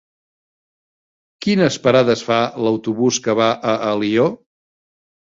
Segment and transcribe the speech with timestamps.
[1.47, 4.31] Quines parades fa l'autobús que va a Alió?